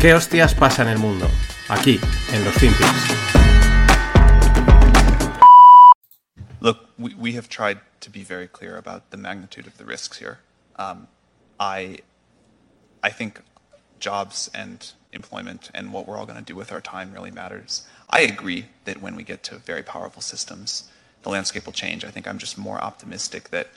¿Qué 0.00 0.14
hostias 0.14 0.54
pasa 0.54 0.80
en 0.80 0.88
el 0.88 0.98
mundo? 0.98 1.28
Aquí, 1.68 2.00
en 2.32 2.42
los 2.42 2.54
FinPix. 2.54 2.88
Look, 6.60 6.88
we, 6.98 7.14
we 7.16 7.32
have 7.34 7.50
tried 7.50 7.80
to 8.00 8.08
be 8.08 8.22
very 8.22 8.48
clear 8.48 8.78
about 8.78 9.10
the 9.10 9.18
magnitude 9.18 9.66
of 9.66 9.76
the 9.76 9.84
risks 9.84 10.16
here. 10.16 10.38
Um, 10.76 11.06
I, 11.58 11.98
I 13.02 13.10
think 13.10 13.42
jobs 13.98 14.50
and 14.54 14.90
employment 15.12 15.70
and 15.74 15.92
what 15.92 16.08
we're 16.08 16.16
all 16.16 16.24
going 16.24 16.38
to 16.38 16.42
do 16.42 16.56
with 16.56 16.72
our 16.72 16.80
time 16.80 17.12
really 17.12 17.30
matters. 17.30 17.86
I 18.08 18.22
agree 18.22 18.68
that 18.86 19.02
when 19.02 19.16
we 19.16 19.22
get 19.22 19.42
to 19.44 19.56
very 19.56 19.82
powerful 19.82 20.22
systems, 20.22 20.90
the 21.24 21.28
landscape 21.28 21.66
will 21.66 21.74
change. 21.74 22.06
I 22.06 22.10
think 22.10 22.26
I'm 22.26 22.38
just 22.38 22.56
more 22.56 22.82
optimistic 22.82 23.50
that 23.50 23.68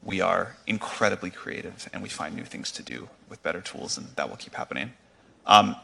we 0.00 0.20
are 0.20 0.54
incredibly 0.64 1.30
creative 1.30 1.88
and 1.92 2.04
we 2.04 2.08
find 2.08 2.36
new 2.36 2.44
things 2.44 2.70
to 2.70 2.84
do 2.84 3.08
with 3.28 3.42
better 3.42 3.60
tools, 3.60 3.98
and 3.98 4.06
that 4.14 4.28
will 4.28 4.36
keep 4.36 4.54
happening. 4.54 4.92
Um, 5.46 5.76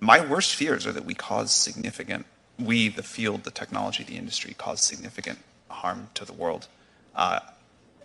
my 0.00 0.24
worst 0.24 0.54
fears 0.54 0.86
are 0.86 0.92
that 0.92 1.04
we 1.04 1.14
cause 1.14 1.50
significant, 1.50 2.26
we, 2.58 2.88
the 2.88 3.02
field, 3.02 3.44
the 3.44 3.50
technology, 3.50 4.04
the 4.04 4.16
industry, 4.16 4.54
cause 4.56 4.80
significant 4.80 5.38
harm 5.68 6.08
to 6.14 6.24
the 6.24 6.32
world. 6.32 6.68
Uh, 7.14 7.40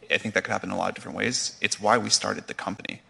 I 0.10 0.18
think 0.18 0.34
that 0.34 0.44
could 0.44 0.52
happen 0.52 0.70
in 0.70 0.76
a 0.76 0.78
lot 0.78 0.90
of 0.90 0.96
different 0.96 1.18
ways. 1.18 1.58
It's 1.62 1.80
why 1.80 1.98
we 1.98 2.10
started 2.10 2.48
the 2.48 2.54
company. 2.54 3.02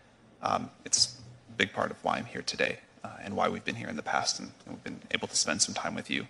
Um, 0.42 0.70
it's 0.86 1.18
a 1.50 1.54
big 1.54 1.74
part 1.74 1.92
of 1.92 2.04
why 2.04 2.18
I'm 2.18 2.26
here 2.26 2.42
today 2.42 2.80
uh, 3.04 3.10
and 3.22 3.36
why 3.36 3.48
we've 3.50 3.64
been 3.64 3.76
here 3.76 3.90
in 3.90 3.96
the 3.96 4.04
past 4.04 4.40
and, 4.40 4.52
and 4.66 4.76
we've 4.76 4.84
been 4.84 5.02
able 5.12 5.28
to 5.28 5.36
spend 5.36 5.62
some 5.62 5.76
time 5.76 5.96
with 5.96 6.10
you. 6.10 6.28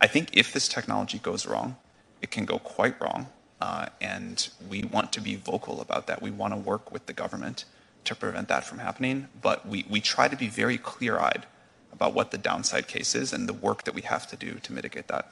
I 0.00 0.06
think 0.06 0.30
if 0.36 0.52
this 0.52 0.68
technology 0.68 1.18
goes 1.18 1.46
wrong, 1.46 1.76
it 2.20 2.30
can 2.30 2.44
go 2.44 2.58
quite 2.58 3.00
wrong. 3.00 3.28
Uh, 3.60 3.86
and 4.00 4.48
we 4.68 4.82
want 4.82 5.12
to 5.12 5.20
be 5.20 5.36
vocal 5.36 5.80
about 5.80 6.06
that. 6.06 6.20
We 6.20 6.30
want 6.30 6.52
to 6.52 6.58
work 6.58 6.92
with 6.92 7.06
the 7.06 7.12
government 7.12 7.64
to 8.04 8.14
prevent 8.14 8.48
that 8.48 8.64
from 8.64 8.78
happening. 8.78 9.28
But 9.40 9.66
we, 9.66 9.84
we 9.88 10.00
try 10.00 10.28
to 10.28 10.36
be 10.36 10.48
very 10.48 10.78
clear 10.78 11.18
eyed 11.18 11.46
about 11.92 12.14
what 12.14 12.30
the 12.30 12.38
downside 12.38 12.88
case 12.88 13.14
is 13.14 13.32
and 13.32 13.48
the 13.48 13.52
work 13.52 13.84
that 13.84 13.94
we 13.94 14.02
have 14.02 14.26
to 14.28 14.36
do 14.36 14.54
to 14.62 14.72
mitigate 14.72 15.08
that. 15.08 15.30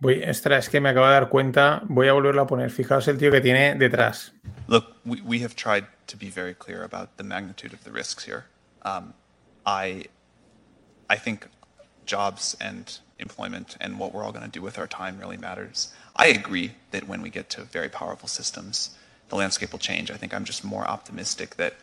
Voy, 0.00 0.20
extra, 0.22 0.56
es 0.56 0.68
que 0.68 0.80
me 0.80 0.90
acabo 0.90 1.06
de 1.06 1.12
dar 1.12 1.28
cuenta, 1.28 1.82
voy 1.88 2.06
a 2.06 2.12
volverlo 2.12 2.42
a 2.42 2.46
poner. 2.46 2.70
Fijaos 2.70 3.08
el 3.08 3.16
tío 3.18 3.32
que 3.32 3.40
tiene 3.40 3.74
detrás. 3.74 4.30
Look, 4.68 4.96
we, 5.04 5.20
we 5.22 5.40
have 5.40 5.56
tried 5.56 5.86
to 6.06 6.16
be 6.16 6.30
very 6.30 6.54
clear 6.54 6.84
about 6.84 7.16
the 7.16 7.24
magnitude 7.24 7.72
of 7.72 7.82
the 7.82 7.90
risks 7.90 8.24
here. 8.24 8.46
Um, 8.82 9.12
I, 9.66 10.04
I 11.10 11.16
think 11.16 11.48
jobs 12.06 12.56
and 12.60 12.98
employment 13.18 13.76
and 13.80 13.98
what 13.98 14.14
we're 14.14 14.22
all 14.22 14.30
going 14.30 14.44
to 14.44 14.50
do 14.50 14.62
with 14.62 14.78
our 14.78 14.86
time 14.86 15.18
really 15.18 15.36
matters. 15.36 15.92
I 16.14 16.28
agree 16.28 16.72
that 16.92 17.08
when 17.08 17.20
we 17.20 17.30
get 17.30 17.50
to 17.50 17.62
very 17.62 17.88
powerful 17.88 18.28
systems, 18.28 18.96
the 19.28 19.36
landscape 19.36 19.72
will 19.72 19.80
change. 19.80 20.10
I 20.10 20.16
think 20.16 20.32
I'm 20.32 20.44
just 20.44 20.64
more 20.64 20.86
optimistic 20.86 21.56
that 21.56 21.74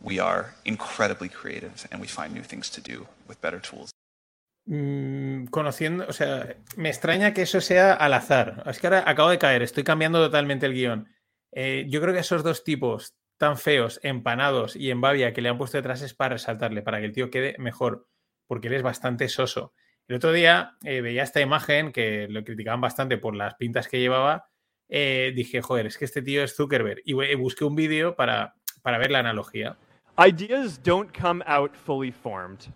we 0.00 0.18
are 0.18 0.54
incredibly 0.64 1.28
creative 1.28 1.86
and 1.90 2.00
we 2.00 2.08
find 2.08 2.34
new 2.34 2.42
things 2.42 2.70
to 2.70 2.80
do 2.80 3.06
with 3.28 3.40
better 3.40 3.60
tools. 3.60 3.90
Mm, 4.64 5.46
conociendo, 5.46 6.06
o 6.08 6.12
sea, 6.12 6.56
me 6.76 6.88
extraña 6.88 7.34
que 7.34 7.42
eso 7.42 7.60
sea 7.60 7.94
al 7.94 8.14
azar. 8.14 8.62
Es 8.66 8.78
que 8.78 8.86
ahora 8.86 9.04
acabo 9.06 9.30
de 9.30 9.38
caer, 9.38 9.62
estoy 9.62 9.84
cambiando 9.84 10.24
totalmente 10.24 10.66
el 10.66 10.74
guion. 10.74 11.08
Eh, 11.52 11.86
yo 11.88 12.00
creo 12.00 12.14
que 12.14 12.20
esos 12.20 12.42
dos 12.44 12.64
tipos 12.64 13.14
tan 13.38 13.58
feos, 13.58 13.98
empanados 14.04 14.76
y 14.76 14.90
en 14.90 15.00
babia 15.00 15.32
que 15.32 15.42
le 15.42 15.48
han 15.48 15.58
puesto 15.58 15.76
detrás 15.76 16.00
es 16.02 16.14
para 16.14 16.34
resaltarle, 16.34 16.82
para 16.82 17.00
que 17.00 17.06
el 17.06 17.12
tío 17.12 17.30
quede 17.30 17.56
mejor, 17.58 18.06
porque 18.46 18.68
él 18.68 18.74
es 18.74 18.82
bastante 18.82 19.28
soso. 19.28 19.74
El 20.06 20.16
otro 20.16 20.32
día 20.32 20.76
eh, 20.84 21.00
veía 21.00 21.24
esta 21.24 21.40
imagen 21.40 21.92
que 21.92 22.28
lo 22.28 22.44
criticaban 22.44 22.80
bastante 22.80 23.18
por 23.18 23.34
las 23.34 23.54
pintas 23.54 23.88
que 23.88 23.98
llevaba. 23.98 24.51
Eh, 24.94 25.32
dije, 25.34 25.62
joder, 25.62 25.86
es 25.86 25.96
que 25.96 26.04
este 26.04 26.20
tío 26.20 26.42
es 26.42 26.54
Zuckerberg. 26.54 27.00
Y 27.06 27.14
busqué 27.34 27.64
un 27.64 27.74
vídeo 27.74 28.14
para, 28.14 28.54
para 28.82 28.98
ver 28.98 29.10
la 29.10 29.20
analogía. 29.20 29.78
Ideas 30.18 30.76
don't 30.76 31.10
come 31.14 31.42
out 31.46 31.74
fully 31.74 32.10
formed. 32.10 32.70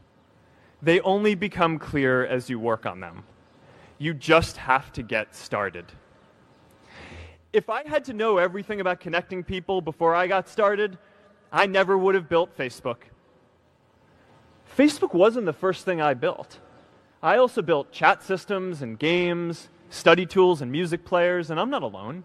They 0.82 1.00
only 1.02 1.34
become 1.34 1.78
clear 1.78 2.24
as 2.24 2.48
you 2.48 2.58
work 2.58 2.86
on 2.86 3.00
them. 3.00 3.22
You 3.98 4.14
just 4.14 4.56
have 4.56 4.92
to 4.94 5.02
get 5.02 5.34
started. 5.34 5.84
If 7.52 7.68
I 7.68 7.86
had 7.86 8.02
to 8.04 8.14
know 8.14 8.38
everything 8.38 8.80
about 8.80 8.98
connecting 8.98 9.44
people 9.44 9.82
before 9.82 10.14
I 10.14 10.26
got 10.26 10.48
started, 10.48 10.96
I 11.52 11.66
never 11.66 11.98
would 11.98 12.14
have 12.14 12.30
built 12.30 12.56
Facebook. 12.56 13.10
Facebook 14.66 15.12
wasn't 15.12 15.44
the 15.44 15.52
first 15.52 15.84
thing 15.84 16.00
I 16.00 16.14
built. 16.14 16.60
I 17.22 17.36
also 17.36 17.60
built 17.60 17.92
chat 17.92 18.22
systems 18.22 18.80
and 18.80 18.98
games, 18.98 19.68
study 19.90 20.26
tools 20.26 20.62
and 20.62 20.70
music 20.70 21.04
players, 21.04 21.50
and 21.50 21.58
I'm 21.58 21.70
not 21.70 21.82
alone. 21.82 22.24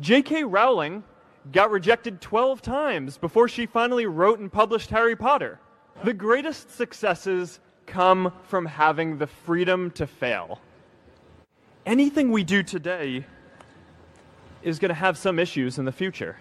J.K. 0.00 0.44
Rowling 0.44 1.04
got 1.50 1.70
rejected 1.70 2.20
12 2.20 2.62
times 2.62 3.18
before 3.18 3.48
she 3.48 3.66
finally 3.66 4.06
wrote 4.06 4.38
and 4.38 4.52
published 4.52 4.90
Harry 4.90 5.16
Potter. 5.16 5.58
The 6.04 6.14
greatest 6.14 6.70
successes 6.70 7.60
come 7.86 8.32
from 8.44 8.66
having 8.66 9.18
the 9.18 9.26
freedom 9.26 9.90
to 9.92 10.06
fail. 10.06 10.60
Anything 11.84 12.30
we 12.30 12.44
do 12.44 12.62
today 12.62 13.26
is 14.62 14.78
going 14.78 14.90
to 14.90 14.94
have 14.94 15.18
some 15.18 15.38
issues 15.38 15.78
in 15.78 15.84
the 15.84 15.92
future. 15.92 16.36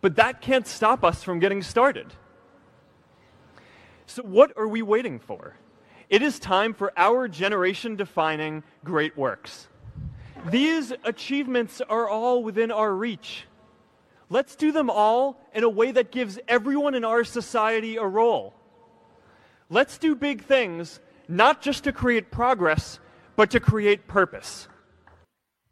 But 0.00 0.16
that 0.16 0.40
can't 0.40 0.66
stop 0.66 1.04
us 1.04 1.22
from 1.22 1.38
getting 1.38 1.62
started. 1.62 2.12
So, 4.06 4.22
what 4.22 4.52
are 4.56 4.66
we 4.66 4.82
waiting 4.82 5.20
for? 5.20 5.54
It 6.12 6.20
is 6.20 6.38
time 6.38 6.74
for 6.74 6.92
our 6.94 7.26
generation 7.26 7.96
defining 7.96 8.62
great 8.84 9.16
works. 9.16 9.68
These 10.50 10.92
achievements 11.04 11.80
are 11.88 12.06
all 12.06 12.44
within 12.44 12.70
our 12.70 12.92
reach. 12.92 13.46
Let's 14.28 14.54
do 14.54 14.72
them 14.72 14.90
all 14.90 15.40
in 15.54 15.64
a 15.64 15.70
way 15.70 15.90
that 15.92 16.12
gives 16.12 16.38
everyone 16.48 16.94
in 16.94 17.02
our 17.02 17.24
society 17.24 17.96
a 17.96 18.04
role. 18.04 18.52
Let's 19.70 19.96
do 19.96 20.14
big 20.14 20.44
things, 20.44 21.00
not 21.28 21.62
just 21.62 21.82
to 21.84 21.92
create 21.92 22.30
progress, 22.30 23.00
but 23.34 23.50
to 23.50 23.58
create 23.58 24.06
purpose. 24.06 24.68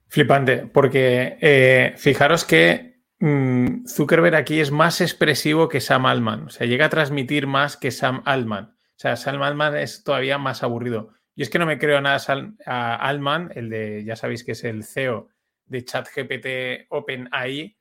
Flipante, 0.08 0.66
porque 0.72 1.36
eh, 1.42 1.92
fijaros 1.98 2.46
que 2.46 2.94
mmm, 3.20 3.86
Zuckerberg 3.86 4.34
aquí 4.34 4.58
es 4.60 4.70
más 4.70 5.02
expresivo 5.02 5.68
que 5.68 5.82
Sam 5.82 6.06
Altman, 6.06 6.46
o 6.46 6.48
sea, 6.48 6.66
llega 6.66 6.86
a 6.86 6.88
transmitir 6.88 7.46
más 7.46 7.76
que 7.76 7.90
Sam 7.90 8.22
Altman. 8.24 8.72
O 9.00 9.02
sea, 9.02 9.16
Sam 9.16 9.40
Altman 9.40 9.78
es 9.78 10.04
todavía 10.04 10.36
más 10.36 10.62
aburrido. 10.62 11.14
Y 11.34 11.40
es 11.40 11.48
que 11.48 11.58
no 11.58 11.64
me 11.64 11.78
creo 11.78 12.02
nada 12.02 12.22
a 12.66 12.96
Altman, 12.96 13.50
el 13.54 13.70
de, 13.70 14.04
ya 14.04 14.14
sabéis 14.14 14.44
que 14.44 14.52
es 14.52 14.62
el 14.62 14.84
CEO 14.84 15.30
de 15.64 15.86
ChatGPT 15.86 16.86
OpenAI, 16.90 17.78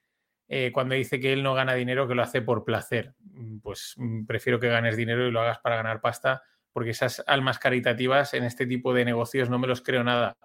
eh, 0.47 0.71
cuando 0.71 0.95
dice 0.95 1.19
que 1.19 1.33
él 1.33 1.43
no 1.43 1.53
gana 1.53 1.73
dinero, 1.73 2.07
que 2.07 2.15
lo 2.15 2.23
hace 2.23 2.41
por 2.41 2.63
placer. 2.63 3.15
Mm, 3.19 3.59
pues 3.59 3.95
mm, 3.97 4.27
prefiero 4.27 4.61
que 4.61 4.69
ganes 4.69 4.95
dinero 4.95 5.27
y 5.27 5.31
lo 5.31 5.41
hagas 5.41 5.59
para 5.59 5.75
ganar 5.75 5.99
pasta, 5.99 6.41
porque 6.71 6.91
esas 6.91 7.21
almas 7.27 7.59
caritativas 7.59 8.33
en 8.33 8.45
este 8.45 8.65
tipo 8.65 8.93
de 8.93 9.03
negocios 9.03 9.49
no 9.49 9.59
me 9.59 9.67
los 9.67 9.81
creo 9.81 10.05
nada. 10.05 10.37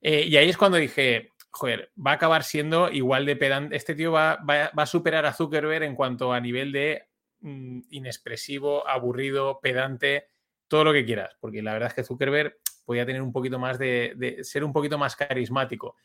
Eh, 0.00 0.22
y 0.22 0.38
ahí 0.38 0.48
es 0.48 0.56
cuando 0.56 0.78
dije, 0.78 1.32
joder, 1.50 1.92
va 1.94 2.12
a 2.12 2.14
acabar 2.14 2.42
siendo 2.42 2.90
igual 2.90 3.26
de 3.26 3.36
pedante. 3.36 3.76
Este 3.76 3.94
tío 3.94 4.12
va, 4.12 4.36
va, 4.36 4.70
va, 4.70 4.84
a 4.84 4.86
superar 4.86 5.26
a 5.26 5.34
Zuckerberg 5.34 5.84
en 5.84 5.94
cuanto 5.94 6.32
a 6.32 6.40
nivel 6.40 6.72
de 6.72 7.06
mm, 7.40 7.80
inexpresivo, 7.90 8.86
aburrido, 8.88 9.60
pedante, 9.60 10.28
todo 10.68 10.84
lo 10.84 10.92
que 10.92 11.04
quieras, 11.04 11.36
porque 11.40 11.62
la 11.62 11.72
verdad 11.72 11.88
es 11.88 11.94
que 11.94 12.04
Zuckerberg 12.04 12.56
podía 12.84 13.06
tener 13.06 13.22
un 13.22 13.32
poquito 13.32 13.58
más 13.58 13.78
de, 13.78 14.38
ser 14.42 14.64
un 14.64 14.72
poquito 14.72 14.98
más 14.98 15.16
carismático. 15.16 15.96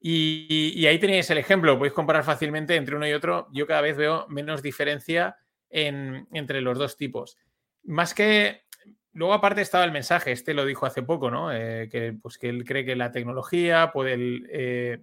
Y, 0.00 0.86
ahí 0.86 0.98
tenéis 0.98 1.28
el 1.30 1.38
ejemplo, 1.38 1.76
podéis 1.76 1.94
comparar 1.94 2.22
fácilmente 2.22 2.76
entre 2.76 2.96
uno 2.96 3.08
y 3.08 3.12
otro. 3.12 3.48
Yo 3.52 3.66
cada 3.66 3.80
vez 3.80 3.96
veo 3.96 4.26
menos 4.28 4.62
diferencia 4.62 5.36
en, 5.68 6.28
entre 6.32 6.60
los 6.60 6.78
dos 6.78 6.96
tipos. 6.96 7.36
Más 7.82 8.14
que. 8.14 8.62
Luego, 9.12 9.32
aparte, 9.32 9.62
estaba 9.62 9.84
el 9.84 9.92
mensaje, 9.92 10.30
este 10.30 10.54
lo 10.54 10.64
dijo 10.64 10.86
hace 10.86 11.02
poco, 11.02 11.30
¿no? 11.30 11.50
Eh, 11.52 11.88
que, 11.90 12.12
pues, 12.12 12.38
que 12.38 12.50
él 12.50 12.64
cree 12.64 12.84
que 12.84 12.94
la 12.94 13.10
tecnología 13.10 13.90
puede. 13.92 14.42
Eh, 14.50 15.00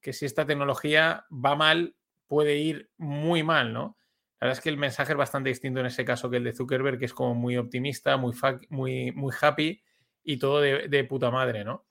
que 0.00 0.12
si 0.12 0.24
esta 0.24 0.46
tecnología 0.46 1.26
va 1.30 1.54
mal, 1.54 1.94
puede 2.26 2.56
ir 2.56 2.90
muy 2.96 3.42
mal, 3.42 3.72
¿no? 3.72 3.95
La 4.40 4.46
verdad 4.46 4.58
es 4.58 4.62
que 4.62 4.68
el 4.68 4.76
mensaje 4.76 5.12
es 5.12 5.18
bastante 5.18 5.48
distinto 5.48 5.80
en 5.80 5.86
ese 5.86 6.04
caso 6.04 6.28
que 6.28 6.36
el 6.36 6.44
de 6.44 6.52
Zuckerberg, 6.52 6.98
que 6.98 7.06
es 7.06 7.14
como 7.14 7.34
muy 7.34 7.56
optimista, 7.56 8.18
muy, 8.18 8.34
muy, 8.68 9.12
muy 9.12 9.34
happy 9.40 9.82
y 10.22 10.38
todo 10.38 10.60
de, 10.60 11.04
puta 11.04 11.30
madre, 11.30 11.64
¿no? 11.64 11.86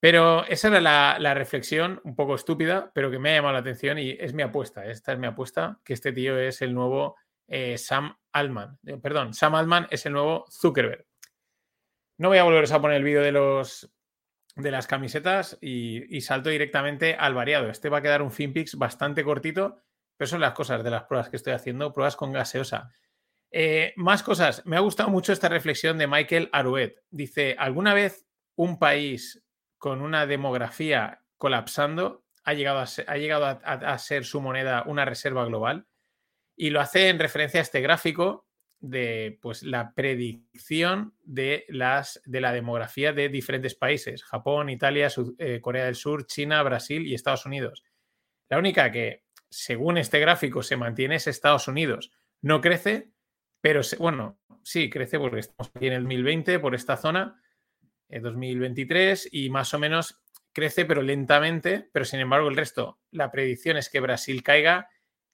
Pero 0.00 0.44
esa 0.46 0.68
era 0.68 1.18
la, 1.18 1.34
reflexión, 1.34 2.00
un 2.04 2.16
poco 2.16 2.34
estúpida, 2.34 2.90
pero 2.94 3.10
que 3.10 3.18
me 3.18 3.30
ha 3.30 3.34
llamado 3.34 3.54
la 3.54 3.60
atención 3.60 3.98
y 3.98 4.12
es 4.12 4.32
mi 4.32 4.42
apuesta. 4.42 4.86
Esta 4.86 5.12
es 5.12 5.18
mi 5.18 5.26
apuesta, 5.26 5.80
que 5.84 5.92
este 5.92 6.12
tío 6.12 6.38
es 6.38 6.62
el 6.62 6.74
nuevo 6.74 7.16
eh, 7.46 7.76
Sam 7.76 8.16
Altman. 8.32 8.78
Eh, 8.86 8.96
perdón, 8.96 9.34
Sam 9.34 9.54
Altman 9.54 9.86
es 9.90 10.06
el 10.06 10.14
nuevo 10.14 10.46
Zuckerberg. 10.50 11.06
No 12.18 12.28
voy 12.28 12.38
a 12.38 12.44
volveros 12.44 12.72
a 12.72 12.80
poner 12.80 12.96
el 12.96 13.04
vídeo 13.04 13.22
de 13.22 13.32
los 13.32 13.92
de 14.56 14.70
las 14.70 14.86
camisetas 14.86 15.56
y, 15.62 16.14
y, 16.14 16.20
salto 16.20 16.50
directamente 16.50 17.14
al 17.14 17.34
variado. 17.34 17.70
Este 17.70 17.88
va 17.88 17.98
a 17.98 18.02
quedar 18.02 18.20
un 18.20 18.30
FinPix 18.30 18.76
bastante 18.76 19.24
cortito, 19.24 19.80
pero 20.22 20.30
son 20.30 20.40
las 20.40 20.52
cosas 20.52 20.84
de 20.84 20.90
las 20.90 21.02
pruebas 21.02 21.28
que 21.28 21.34
estoy 21.34 21.52
haciendo, 21.52 21.92
pruebas 21.92 22.14
con 22.14 22.30
gaseosa. 22.30 22.92
Eh, 23.50 23.92
más 23.96 24.22
cosas. 24.22 24.64
Me 24.64 24.76
ha 24.76 24.78
gustado 24.78 25.08
mucho 25.10 25.32
esta 25.32 25.48
reflexión 25.48 25.98
de 25.98 26.06
Michael 26.06 26.48
Aruet. 26.52 26.94
Dice, 27.10 27.56
¿alguna 27.58 27.92
vez 27.92 28.24
un 28.54 28.78
país 28.78 29.42
con 29.78 30.00
una 30.00 30.24
demografía 30.28 31.24
colapsando, 31.38 32.24
ha 32.44 32.54
llegado, 32.54 32.78
a 32.78 32.86
ser, 32.86 33.04
ha 33.10 33.16
llegado 33.16 33.46
a, 33.46 33.98
ser 33.98 34.24
su 34.24 34.40
moneda 34.40 34.84
una 34.86 35.04
reserva 35.04 35.44
global. 35.44 35.88
Y 36.54 36.70
lo 36.70 36.80
hace 36.80 37.08
en 37.08 37.18
referencia 37.18 37.58
a 37.58 37.64
este 37.64 37.80
gráfico 37.80 38.46
de 38.78 39.40
pues, 39.42 39.64
la 39.64 39.92
predicción 39.92 41.16
de, 41.24 41.64
las, 41.68 42.22
de 42.26 42.40
la 42.40 42.52
demografía 42.52 43.12
de 43.12 43.28
diferentes 43.28 43.74
países, 43.74 44.22
Japón, 44.22 44.70
Italia, 44.70 45.08
eh, 45.38 45.60
Corea 45.60 45.86
del 45.86 45.96
Sur, 45.96 46.26
China, 46.26 46.62
Brasil 46.62 47.04
y 47.08 47.14
Estados 47.14 47.44
Unidos. 47.44 47.82
La 48.48 48.58
única 48.58 48.92
que, 48.92 49.24
según 49.52 49.98
este 49.98 50.18
gráfico, 50.18 50.62
se 50.62 50.76
mantiene 50.76 51.16
es 51.16 51.26
Estados 51.26 51.68
Unidos. 51.68 52.10
No 52.40 52.62
crece, 52.62 53.12
pero 53.60 53.82
bueno, 53.98 54.40
sí, 54.62 54.88
crece 54.88 55.18
porque 55.18 55.40
estamos 55.40 55.70
aquí 55.74 55.86
en 55.88 55.92
el 55.92 56.02
2020 56.04 56.58
por 56.58 56.74
esta 56.74 56.96
zona, 56.96 57.40
en 58.08 58.18
eh, 58.18 58.20
2023, 58.22 59.28
y 59.30 59.50
más 59.50 59.74
o 59.74 59.78
menos 59.78 60.22
crece, 60.54 60.86
pero 60.86 61.02
lentamente, 61.02 61.88
pero 61.92 62.06
sin 62.06 62.20
embargo 62.20 62.48
el 62.48 62.56
resto, 62.56 62.98
la 63.10 63.30
predicción 63.30 63.76
es 63.76 63.90
que 63.90 64.00
Brasil 64.00 64.42
caiga, 64.42 64.88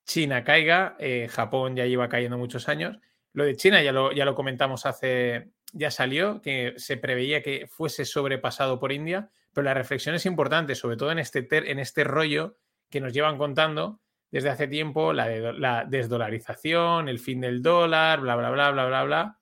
China 0.05 0.43
caiga, 0.43 0.97
eh, 0.99 1.29
Japón 1.31 1.77
ya 1.77 1.87
lleva 1.87 2.09
cayendo 2.09 2.39
muchos 2.39 2.69
años. 2.69 2.99
Lo 3.33 3.45
de 3.45 3.57
China 3.57 3.83
ya 3.83 3.93
lo, 3.93 4.11
ya 4.13 4.25
lo 4.25 4.35
comentamos 4.35 4.85
hace, 4.85 5.53
ya 5.73 5.93
salió, 5.93 6.43
que 6.43 6.75
se 6.77 6.97
preveía 6.97 7.43
que 7.43 7.69
fuese 7.69 8.05
sobrepasado 8.05 8.81
por 8.81 8.91
India, 8.91 9.31
pero 9.53 9.65
la 9.65 9.75
reflexión 9.75 10.17
es 10.17 10.27
importante, 10.27 10.75
sobre 10.75 10.97
todo 10.97 11.13
en 11.13 11.21
este, 11.21 11.47
en 11.51 11.79
este 11.79 12.03
rollo 12.03 12.57
que 12.91 13.01
nos 13.01 13.13
llevan 13.13 13.39
contando 13.39 14.01
desde 14.31 14.51
hace 14.51 14.69
tiempo, 14.69 15.13
la, 15.13 15.53
la 15.53 15.85
desdolarización, 15.85 17.09
el 17.09 17.19
fin 17.19 17.41
del 17.41 17.63
dólar, 17.63 18.21
bla, 18.21 18.37
bla, 18.37 18.51
bla, 18.51 18.71
bla, 18.71 18.87
bla, 18.87 19.05
bla, 19.05 19.39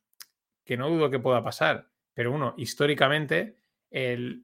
que 0.65 0.77
no 0.77 0.89
dudo 0.89 1.11
que 1.11 1.19
pueda 1.19 1.43
pasar. 1.43 1.89
Pero 2.15 2.33
uno, 2.33 2.55
históricamente, 2.57 3.57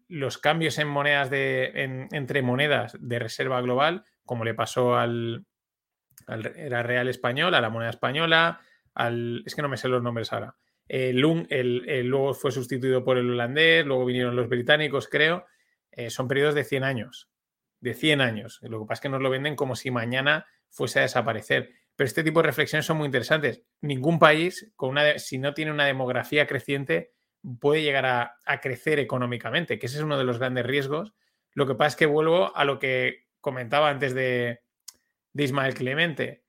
los 0.09 0.39
cambios 0.39 0.79
en 0.79 0.89
monedas 0.89 1.31
de, 1.31 2.09
entre 2.13 2.43
monedas 2.43 2.97
de 3.01 3.19
reserva 3.19 3.61
global, 3.61 4.05
como 4.25 4.45
le 4.45 4.55
pasó 4.55 4.97
al, 4.97 5.47
era 6.29 6.83
Real 6.83 7.09
Español, 7.09 7.55
a 7.55 7.61
la 7.61 7.71
moneda 7.71 7.91
española, 7.91 8.61
al, 8.95 9.43
es 9.47 9.55
que 9.55 9.63
no 9.63 9.69
me 9.69 9.77
sé 9.77 9.89
los 9.89 10.03
nombres 10.03 10.33
ahora. 10.33 10.57
El, 10.87 11.17
luego 11.19 12.35
fue 12.35 12.53
sustituido 12.53 13.05
por 13.05 13.17
el 13.17 13.31
holandés, 13.31 13.87
luego 13.87 14.05
vinieron 14.05 14.37
los 14.37 14.49
británicos, 14.49 15.09
creo. 15.09 15.47
Eh, 15.91 16.11
son 16.11 16.29
periodos 16.29 16.55
de 16.55 16.65
100 16.65 16.85
años. 16.85 17.32
De 17.83 17.93
100 17.95 18.23
años. 18.23 18.61
Lo 18.63 18.81
que 18.81 18.87
pasa 18.87 18.95
es 18.95 19.01
que 19.03 19.09
nos 19.11 19.21
lo 19.21 19.29
venden 19.29 19.57
como 19.57 19.77
si 19.77 19.91
mañana 19.91 20.47
fuese 20.71 21.01
a 21.01 21.03
desaparecer. 21.03 21.71
Pero 21.97 22.07
este 22.07 22.25
tipo 22.25 22.41
de 22.41 22.47
reflexiones 22.47 22.87
son 22.87 22.97
muy 22.97 23.07
interesantes. 23.07 23.63
Ningún 23.81 24.19
país, 24.19 24.73
con 24.77 24.91
una, 24.91 25.19
si 25.19 25.39
no 25.39 25.53
tiene 25.53 25.73
una 25.73 25.85
demografía 25.85 26.47
creciente, 26.47 27.13
puede 27.61 27.83
llegar 27.83 28.07
a, 28.07 28.61
crecer 28.61 28.99
económicamente, 28.99 29.79
que 29.79 29.87
ese 29.87 29.99
es 29.99 30.03
uno 30.03 30.17
de 30.17 30.25
los 30.25 30.39
grandes 30.39 30.65
riesgos. 30.65 31.13
Lo 31.55 31.67
que 31.67 31.75
pasa 31.75 31.89
es 31.89 31.97
que 31.97 32.07
vuelvo 32.07 32.57
a 32.57 32.65
lo 32.65 32.79
que 32.79 33.27
comentaba 33.41 33.91
antes 33.91 34.15
de, 34.15 34.61
Ismael 35.35 35.75
Clemente. 35.75 36.45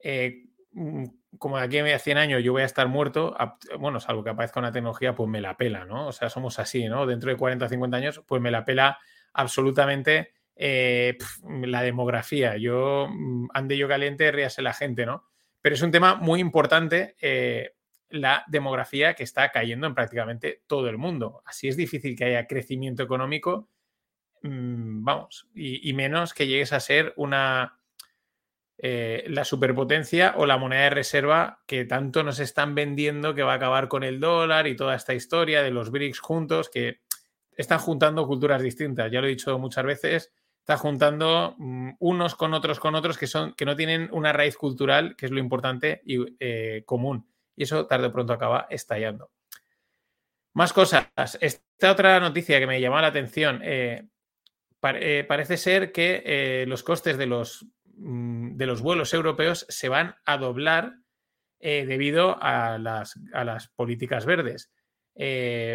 Eh, 0.00 0.48
mm, 0.72 1.04
como 1.38 1.56
de 1.58 1.64
aquí 1.64 1.78
a 1.78 1.98
100 1.98 2.18
años 2.18 2.42
yo 2.42 2.52
voy 2.52 2.62
a 2.62 2.66
estar 2.66 2.88
muerto, 2.88 3.34
bueno, 3.78 4.00
salvo 4.00 4.22
que 4.22 4.30
aparezca 4.30 4.60
una 4.60 4.72
tecnología, 4.72 5.14
pues 5.14 5.28
me 5.30 5.40
la 5.40 5.56
pela, 5.56 5.84
¿no? 5.84 6.08
O 6.08 6.12
sea, 6.12 6.28
somos 6.28 6.58
así, 6.58 6.86
¿no? 6.88 7.06
Dentro 7.06 7.30
de 7.30 7.36
40 7.36 7.64
o 7.64 7.68
50 7.68 7.96
años, 7.96 8.22
pues 8.26 8.42
me 8.42 8.50
la 8.50 8.64
pela 8.64 8.98
absolutamente 9.32 10.32
eh, 10.56 11.16
la 11.62 11.82
demografía. 11.82 12.56
Yo 12.56 13.08
mm, 13.10 13.48
ande 13.54 13.76
yo 13.76 13.88
caliente, 13.88 14.30
ríase 14.30 14.62
la 14.62 14.72
gente, 14.72 15.06
¿no? 15.06 15.24
Pero 15.60 15.74
es 15.74 15.82
un 15.82 15.90
tema 15.90 16.16
muy 16.16 16.40
importante 16.40 17.16
eh, 17.20 17.74
la 18.10 18.44
demografía 18.48 19.14
que 19.14 19.22
está 19.22 19.50
cayendo 19.50 19.86
en 19.86 19.94
prácticamente 19.94 20.62
todo 20.66 20.88
el 20.88 20.98
mundo. 20.98 21.42
Así 21.46 21.68
es 21.68 21.76
difícil 21.76 22.16
que 22.16 22.24
haya 22.24 22.46
crecimiento 22.46 23.02
económico, 23.02 23.68
mm, 24.42 25.04
vamos, 25.04 25.48
y, 25.54 25.92
menos 25.94 26.34
que 26.34 26.46
llegues 26.46 26.72
a 26.72 26.80
ser 26.80 27.14
una 27.16 27.78
eh, 28.78 29.24
la 29.28 29.44
superpotencia 29.44 30.34
o 30.36 30.44
la 30.44 30.58
moneda 30.58 30.82
de 30.82 30.90
reserva 30.90 31.62
que 31.66 31.84
tanto 31.84 32.24
nos 32.24 32.40
están 32.40 32.74
vendiendo 32.74 33.34
que 33.34 33.44
va 33.44 33.52
a 33.52 33.56
acabar 33.56 33.86
con 33.86 34.02
el 34.02 34.18
dólar 34.18 34.66
y 34.66 34.74
toda 34.74 34.96
esta 34.96 35.14
historia 35.14 35.62
de 35.62 35.70
los 35.70 35.90
BRICS 35.90 36.18
juntos 36.18 36.68
que 36.68 37.00
están 37.56 37.78
juntando 37.78 38.26
culturas 38.26 38.60
distintas. 38.62 39.10
Ya 39.12 39.20
lo 39.20 39.28
he 39.28 39.30
dicho 39.30 39.56
muchas 39.58 39.84
veces, 39.84 40.32
está 40.62 40.76
juntando 40.76 41.56
mm, 41.58 41.90
unos 41.98 42.36
con 42.36 42.54
otros 42.54 42.78
con 42.78 42.94
otros 42.94 43.18
que 43.18 43.26
son 43.26 43.52
que 43.54 43.64
no 43.64 43.74
tienen 43.74 44.08
una 44.12 44.32
raíz 44.32 44.56
cultural, 44.56 45.16
que 45.16 45.26
es 45.26 45.32
lo 45.32 45.40
importante 45.40 46.02
y 46.04 46.24
eh, 46.38 46.84
común 46.86 47.26
y 47.56 47.64
eso 47.64 47.86
tarde 47.86 48.06
o 48.06 48.12
pronto 48.12 48.32
acaba 48.32 48.66
estallando. 48.70 49.30
Más 50.54 50.72
cosas. 50.72 51.08
Esta 51.40 51.90
otra 51.90 52.20
noticia 52.20 52.58
que 52.58 52.66
me 52.66 52.80
llamó 52.80 53.00
la 53.00 53.08
atención. 53.08 53.60
Eh, 53.62 54.06
eh, 54.82 55.24
parece 55.28 55.56
ser 55.56 55.92
que 55.92 56.64
los 56.66 56.82
costes 56.82 57.18
de 57.18 57.26
los, 57.26 57.66
mm, 57.96 58.56
de 58.56 58.66
los 58.66 58.80
vuelos 58.80 59.12
europeos 59.12 59.66
se 59.68 59.88
van 59.88 60.16
a 60.24 60.38
doblar 60.38 60.94
debido 61.60 62.42
a 62.42 62.78
las, 62.78 63.18
a 63.32 63.44
las, 63.44 63.68
políticas 63.68 64.26
verdes. 64.26 64.72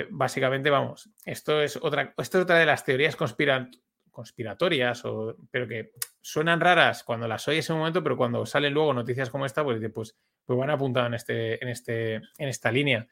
básicamente, 0.09 0.69
vamos, 0.69 1.09
esto 1.25 1.61
es 1.61 1.77
otra, 1.77 2.13
esto 2.17 2.39
es 2.39 2.43
otra 2.43 2.57
de 2.57 2.65
las 2.65 2.83
teorías 2.83 3.15
conspiratorias, 4.17 5.05
o, 5.05 5.35
pero 5.51 5.67
que 5.67 5.91
suenan 6.21 6.59
raras 6.59 7.03
cuando 7.03 7.27
las 7.27 7.47
oyes 7.47 7.69
en 7.69 7.75
un 7.75 7.81
momento, 7.81 8.01
pero 8.01 8.17
cuando 8.17 8.47
salen 8.47 8.73
luego 8.73 8.91
noticias 8.91 9.29
como 9.29 9.45
esta, 9.45 9.63
pues, 9.63 9.79
pues 9.93 10.17
pues 10.43 10.57
van 10.57 10.71
apuntado 10.71 11.05
en, 11.05 11.13
este, 11.13 11.63
en, 11.63 11.69
este, 11.69 12.15
en 12.15 12.47
esta 12.49 12.71
línea. 12.71 13.07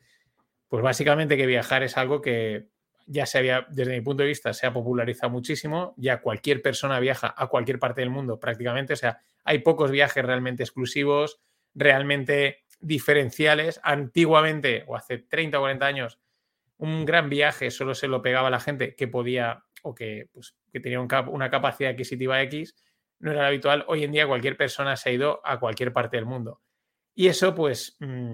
Pues 0.67 0.81
básicamente 0.81 1.37
que 1.37 1.45
viajar 1.45 1.83
es 1.83 1.95
algo 1.95 2.23
que 2.23 2.69
ya 3.05 3.27
se 3.27 3.37
había, 3.37 3.67
desde 3.69 3.91
mi 3.91 4.01
punto 4.01 4.23
de 4.23 4.29
vista, 4.29 4.51
se 4.51 4.65
ha 4.65 4.73
popularizado 4.73 5.29
muchísimo. 5.29 5.93
Ya 5.97 6.21
cualquier 6.21 6.63
persona 6.63 6.99
viaja 6.99 7.35
a 7.37 7.45
cualquier 7.47 7.77
parte 7.77 8.01
del 8.01 8.09
mundo 8.09 8.39
prácticamente. 8.39 8.93
O 8.93 8.95
sea, 8.95 9.19
hay 9.43 9.59
pocos 9.59 9.91
viajes 9.91 10.25
realmente 10.25 10.63
exclusivos, 10.63 11.39
realmente 11.75 12.63
diferenciales. 12.79 13.79
Antiguamente, 13.83 14.83
o 14.87 14.95
hace 14.95 15.19
30 15.19 15.59
o 15.59 15.61
40 15.61 15.85
años, 15.85 16.19
un 16.77 17.05
gran 17.05 17.29
viaje 17.29 17.69
solo 17.69 17.93
se 17.93 18.07
lo 18.07 18.23
pegaba 18.23 18.47
a 18.47 18.51
la 18.51 18.59
gente 18.59 18.95
que 18.95 19.07
podía 19.07 19.65
o 19.85 19.93
que, 19.93 20.27
pues, 20.33 20.55
que 20.71 20.79
tenía 20.79 20.99
una 20.99 21.49
capacidad 21.49 21.91
adquisitiva 21.91 22.41
X. 22.41 22.75
No 23.19 23.31
era 23.31 23.47
habitual. 23.47 23.85
Hoy 23.87 24.03
en 24.03 24.11
día 24.11 24.27
cualquier 24.27 24.57
persona 24.57 24.95
se 24.97 25.09
ha 25.09 25.13
ido 25.13 25.41
a 25.45 25.59
cualquier 25.59 25.93
parte 25.93 26.17
del 26.17 26.25
mundo. 26.25 26.61
Y 27.13 27.27
eso, 27.27 27.53
pues, 27.53 27.95
mm, 27.99 28.33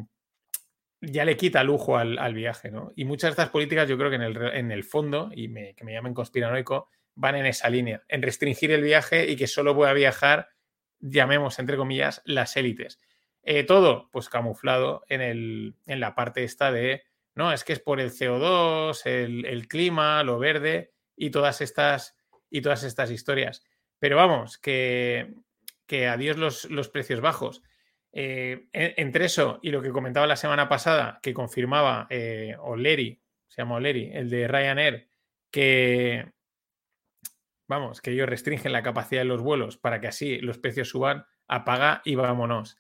ya 1.01 1.25
le 1.25 1.35
quita 1.35 1.63
lujo 1.63 1.97
al, 1.97 2.33
viaje, 2.33 2.71
¿no? 2.71 2.93
Y 2.95 3.05
muchas 3.05 3.29
de 3.29 3.31
estas 3.31 3.49
políticas, 3.49 3.89
yo 3.89 3.97
creo 3.97 4.09
que 4.09 4.15
en 4.15 4.71
el, 4.71 4.83
fondo, 4.83 5.29
y 5.33 5.53
que 5.73 5.83
me 5.83 5.93
llamen 5.93 6.13
conspiranoico, 6.13 6.89
van 7.15 7.35
en 7.35 7.45
esa 7.45 7.69
línea, 7.69 8.03
en 8.07 8.21
restringir 8.21 8.71
el 8.71 8.81
viaje 8.81 9.29
y 9.29 9.35
que 9.35 9.47
solo 9.47 9.75
pueda 9.75 9.93
viajar, 9.93 10.49
llamemos, 10.99 11.59
entre 11.59 11.75
comillas, 11.75 12.21
las 12.25 12.55
élites. 12.55 12.99
Eh, 13.43 13.63
todo, 13.63 14.09
pues, 14.11 14.29
camuflado 14.29 15.03
en, 15.09 15.21
el, 15.21 15.75
en 15.85 15.99
la 15.99 16.15
parte 16.15 16.43
esta 16.43 16.71
de, 16.71 17.03
no, 17.35 17.51
es 17.51 17.63
que 17.63 17.73
es 17.73 17.79
por 17.79 17.99
el 17.99 18.11
CO2, 18.11 19.05
el, 19.05 19.67
clima, 19.67 20.23
lo 20.23 20.37
verde 20.37 20.93
y 21.21 21.29
todas 21.29 21.61
estas, 21.61 22.17
y 22.49 22.61
todas 22.61 22.83
estas 22.83 23.11
historias. 23.11 23.63
Pero 23.99 24.17
vamos, 24.17 24.57
que, 24.57 25.35
que 25.85 26.07
adiós 26.07 26.37
los, 26.37 26.65
los 26.71 26.89
precios 26.89 27.21
bajos 27.21 27.61
eh, 28.11 28.67
entre 28.73 29.25
eso 29.25 29.59
y 29.61 29.69
lo 29.69 29.83
que 29.83 29.91
comentaba 29.91 30.25
la 30.25 30.35
semana 30.35 30.67
pasada, 30.67 31.19
que 31.21 31.35
confirmaba 31.35 32.07
eh, 32.09 32.55
O'Leary, 32.59 33.21
se 33.47 33.61
llama 33.61 33.75
O'Leary, 33.75 34.09
el 34.13 34.31
de 34.31 34.47
Ryanair, 34.47 35.09
que 35.51 36.31
vamos, 37.67 38.01
que 38.01 38.11
ellos 38.11 38.27
restringen 38.27 38.73
la 38.73 38.81
capacidad 38.81 39.21
de 39.21 39.25
los 39.25 39.41
vuelos 39.41 39.77
para 39.77 40.01
que 40.01 40.07
así 40.07 40.39
los 40.39 40.57
precios 40.57 40.89
suban, 40.89 41.27
apaga 41.47 42.01
y 42.03 42.15
vámonos. 42.15 42.77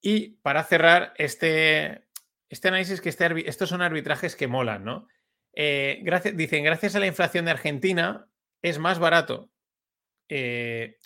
Y 0.00 0.38
para 0.40 0.64
cerrar 0.64 1.12
este, 1.18 2.06
este 2.48 2.68
análisis, 2.68 3.02
que 3.02 3.10
este, 3.10 3.46
estos 3.46 3.68
son 3.68 3.82
arbitrajes 3.82 4.34
que 4.34 4.48
molan, 4.48 4.82
¿no? 4.82 5.08
Eh, 5.52 6.02
dicen, 6.34 6.64
gracias 6.64 6.94
a 6.94 7.00
la 7.00 7.06
inflación 7.06 7.44
de 7.44 7.50
Argentina, 7.50 8.28
es 8.62 8.78
más 8.78 8.98
barato 8.98 9.50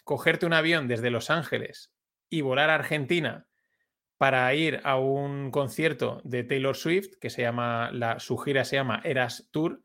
cogerte 0.05 0.45
un 0.45 0.53
avión 0.53 0.87
desde 0.87 1.11
Los 1.11 1.31
Ángeles 1.31 1.93
y 2.29 2.43
volar 2.43 2.71
a 2.71 2.75
Argentina 2.75 3.47
para 4.19 4.53
ir 4.55 4.81
a 4.85 4.97
un 4.99 5.51
concierto 5.51 6.21
de 6.25 6.45
Taylor 6.45 6.77
Swift, 6.77 7.17
que 7.21 7.31
se 7.31 7.43
llama, 7.43 7.91
la, 7.93 8.21
su 8.21 8.39
gira 8.39 8.65
se 8.65 8.77
llama 8.77 9.01
Eras 9.05 9.49
Tour. 9.51 9.83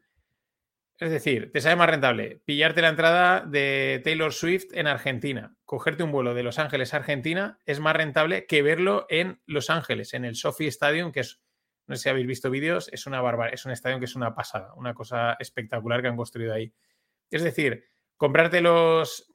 Es 0.98 1.12
decir, 1.12 1.51
te 1.51 1.62
sale 1.62 1.78
más 1.78 1.89
rentable 1.89 2.42
pillarte 2.46 2.82
la 2.82 2.89
entrada 2.89 3.46
de 3.46 4.01
Taylor 4.04 4.34
Swift 4.34 4.68
en 4.74 4.88
Argentina, 4.88 5.56
cogerte 5.63 6.04
un 6.04 6.12
vuelo 6.12 6.34
de 6.34 6.44
Los 6.44 6.60
Ángeles 6.60 6.94
a 6.94 6.98
Argentina, 6.98 7.58
es 7.66 7.80
más 7.80 7.96
rentable 7.96 8.46
que 8.46 8.62
verlo 8.62 9.06
en 9.10 9.42
Los 9.46 9.70
Ángeles, 9.70 10.13
en 10.13 10.25
el 10.25 10.36
Sophie 10.36 10.68
Stadium, 10.68 11.12
que 11.12 11.22
es, 11.22 11.42
no 11.89 11.96
sé 11.96 12.03
si 12.03 12.10
habéis 12.10 12.27
visto 12.27 12.51
vídeos, 12.51 12.88
es 12.93 13.08
una 13.08 13.19
barbaridad, 13.19 13.55
es 13.55 13.65
un 13.65 13.72
estadio 13.72 13.98
que 13.98 14.05
es 14.05 14.15
una 14.15 14.36
pasada, 14.36 14.74
una 14.75 14.93
cosa 14.93 15.36
espectacular 15.39 16.01
que 16.03 16.08
han 16.08 16.15
construido 16.15 16.53
ahí. 16.53 16.72
Es 17.31 17.41
decir, 17.41 17.84
comprarte 18.15 18.62
los, 18.62 19.34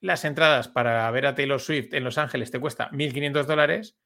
las 0.00 0.26
entradas 0.26 0.68
para 0.68 1.10
ver 1.10 1.24
a 1.24 1.34
Taylor 1.34 1.58
Swift 1.58 1.94
en 1.94 2.04
Los 2.04 2.18
Ángeles 2.18 2.50
te 2.50 2.60
cuesta 2.60 2.90
1.500 2.90 3.46
dólares. 3.46 3.96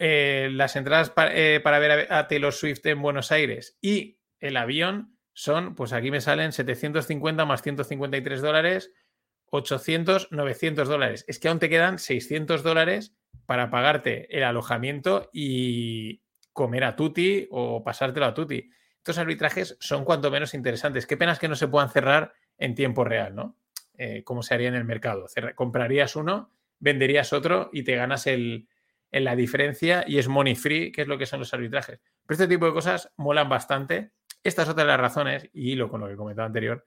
Eh, 0.00 0.48
las 0.52 0.74
entradas 0.74 1.12
eh, 1.30 1.60
para, 1.62 1.78
ver 1.78 2.12
a, 2.12 2.26
Taylor 2.26 2.52
Swift 2.52 2.84
en 2.84 3.00
Buenos 3.00 3.30
Aires 3.30 3.78
y 3.80 4.20
el 4.40 4.56
avión 4.56 5.16
son, 5.32 5.76
pues 5.76 5.92
aquí 5.92 6.10
me 6.10 6.20
salen 6.20 6.50
750 6.50 7.44
más 7.44 7.62
153 7.62 8.42
dólares, 8.42 8.92
800, 9.46 10.32
900 10.32 10.88
dólares. 10.88 11.24
Es 11.28 11.38
que 11.38 11.48
aún 11.48 11.60
te 11.60 11.68
quedan 11.70 12.00
600 12.00 12.64
dólares 12.64 13.14
para 13.46 13.70
pagarte 13.70 14.36
el 14.36 14.42
alojamiento 14.42 15.30
y 15.32 16.22
comer 16.60 16.84
a 16.84 16.94
Tuti 16.94 17.48
o 17.50 17.82
pasártelo 17.82 18.26
a 18.26 18.34
Tuti. 18.34 18.70
Estos 18.98 19.16
arbitrajes 19.16 19.78
son 19.80 20.04
cuanto 20.04 20.30
menos 20.30 20.52
interesantes. 20.52 21.06
Qué 21.06 21.16
pena 21.16 21.32
es 21.32 21.38
que 21.38 21.48
no 21.48 21.56
se 21.56 21.68
puedan 21.68 21.88
cerrar 21.88 22.34
en 22.58 22.74
tiempo 22.74 23.02
real, 23.02 23.34
¿no? 23.34 23.56
Eh, 23.96 24.22
como 24.24 24.42
se 24.42 24.52
haría 24.52 24.68
en 24.68 24.74
el 24.74 24.84
mercado. 24.84 25.24
comprarías 25.54 26.16
uno, 26.16 26.52
venderías 26.78 27.32
otro 27.32 27.70
y 27.72 27.82
te 27.82 27.96
ganas 27.96 28.26
el, 28.26 28.68
en 29.10 29.24
la 29.24 29.36
diferencia 29.36 30.04
y 30.06 30.18
es 30.18 30.28
money 30.28 30.54
free, 30.54 30.92
que 30.92 31.00
es 31.00 31.08
lo 31.08 31.16
que 31.16 31.24
son 31.24 31.40
los 31.40 31.54
arbitrajes. 31.54 31.98
Pero 32.26 32.34
este 32.34 32.46
tipo 32.46 32.66
de 32.66 32.74
cosas 32.74 33.10
molan 33.16 33.48
bastante. 33.48 34.12
Esta 34.44 34.64
es 34.64 34.68
otra 34.68 34.84
de 34.84 34.88
las 34.88 35.00
razones, 35.00 35.48
y 35.54 35.76
lo 35.76 35.88
con 35.88 36.02
lo 36.02 36.08
que 36.08 36.16
comentaba 36.16 36.44
anterior, 36.44 36.84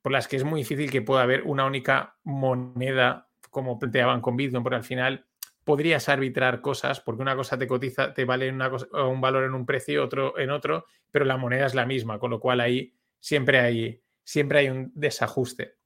por 0.00 0.10
las 0.10 0.26
que 0.26 0.36
es 0.36 0.44
muy 0.44 0.60
difícil 0.60 0.90
que 0.90 1.02
pueda 1.02 1.20
haber 1.20 1.42
una 1.42 1.66
única 1.66 2.16
moneda, 2.22 3.28
como 3.50 3.78
planteaban 3.78 4.22
con 4.22 4.38
Bitcoin, 4.38 4.62
porque 4.62 4.76
al 4.76 4.84
final 4.84 5.26
podrías 5.64 6.08
arbitrar 6.08 6.60
cosas, 6.60 7.00
porque 7.00 7.22
una 7.22 7.36
cosa 7.36 7.58
te 7.58 7.66
cotiza, 7.66 8.12
te 8.12 8.24
vale 8.24 8.50
un 8.50 9.20
valor 9.20 9.44
en 9.44 9.54
un 9.54 9.66
precio, 9.66 10.04
otro 10.04 10.38
en 10.38 10.50
otro, 10.50 10.86
pero 11.10 11.24
la 11.24 11.36
moneda 11.36 11.66
es 11.66 11.74
la 11.74 11.86
misma, 11.86 12.18
con 12.18 12.30
lo 12.30 12.40
cual 12.40 12.60
ahí 12.60 12.94
siempre 13.20 13.60
hay, 13.60 14.02
siempre 14.24 14.60
hay 14.60 14.68
un 14.68 14.90
desajuste. 14.94 15.76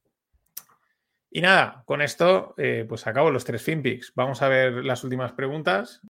Y 1.30 1.42
nada, 1.42 1.82
con 1.84 2.00
esto, 2.00 2.54
eh, 2.56 2.86
pues 2.88 3.06
acabo 3.06 3.30
los 3.30 3.44
tres 3.44 3.62
FinPix. 3.62 4.12
Vamos 4.14 4.40
a 4.40 4.48
ver 4.48 4.84
las 4.84 5.04
últimas 5.04 5.32
preguntas. 5.32 6.00